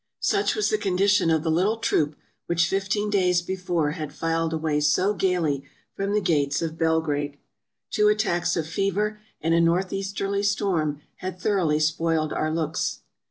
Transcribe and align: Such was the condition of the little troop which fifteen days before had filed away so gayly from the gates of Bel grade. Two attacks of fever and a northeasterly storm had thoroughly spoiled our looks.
Such 0.21 0.55
was 0.55 0.71
the 0.71 0.79
condition 0.79 1.29
of 1.29 1.43
the 1.43 1.51
little 1.51 1.77
troop 1.77 2.15
which 2.47 2.65
fifteen 2.67 3.11
days 3.11 3.43
before 3.43 3.91
had 3.91 4.11
filed 4.15 4.51
away 4.51 4.79
so 4.79 5.13
gayly 5.13 5.63
from 5.95 6.13
the 6.13 6.19
gates 6.21 6.59
of 6.59 6.75
Bel 6.75 7.01
grade. 7.01 7.37
Two 7.91 8.07
attacks 8.07 8.57
of 8.57 8.65
fever 8.65 9.19
and 9.41 9.53
a 9.53 9.61
northeasterly 9.61 10.41
storm 10.41 11.01
had 11.17 11.39
thoroughly 11.39 11.79
spoiled 11.79 12.33
our 12.33 12.51
looks. 12.51 13.01